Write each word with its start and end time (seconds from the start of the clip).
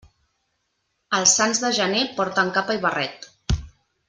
Els 1.17 1.33
sants 1.41 1.61
de 1.67 1.71
gener 1.81 2.01
porten 2.21 2.51
capa 2.57 2.79
i 2.79 2.83
barret. 2.87 3.31